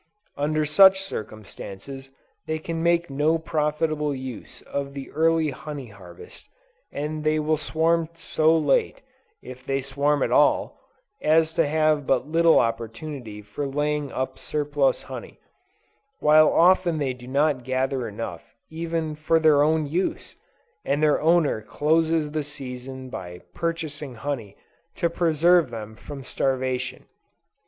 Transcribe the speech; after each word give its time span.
Under 0.35 0.65
such 0.65 0.99
circumstances, 0.99 2.09
they 2.47 2.57
can 2.57 2.81
make 2.81 3.11
no 3.11 3.37
profitable 3.37 4.15
use 4.15 4.63
of 4.63 4.95
the 4.95 5.11
early 5.11 5.51
honey 5.51 5.89
harvest; 5.89 6.49
and 6.91 7.23
they 7.23 7.37
will 7.37 7.55
swarm 7.55 8.09
so 8.15 8.57
late, 8.57 9.03
if 9.43 9.63
they 9.63 9.79
swarm 9.79 10.23
at 10.23 10.31
all, 10.31 10.81
as 11.21 11.53
to 11.53 11.67
have 11.67 12.07
but 12.07 12.27
little 12.27 12.57
opportunity 12.57 13.43
for 13.43 13.67
laying 13.67 14.11
up 14.11 14.39
surplus 14.39 15.03
honey, 15.03 15.39
while 16.17 16.51
often 16.51 16.97
they 16.97 17.13
do 17.13 17.27
not 17.27 17.63
gather 17.63 18.07
enough 18.07 18.55
even 18.71 19.13
for 19.13 19.37
their 19.37 19.61
own 19.61 19.85
use, 19.85 20.35
and 20.83 21.03
their 21.03 21.21
owner 21.21 21.61
closes 21.61 22.31
the 22.31 22.41
season 22.41 23.07
by 23.07 23.37
purchasing 23.53 24.15
honey 24.15 24.57
to 24.95 25.11
preserve 25.11 25.69
them 25.69 25.95
from 25.95 26.23
starvation. 26.23 27.05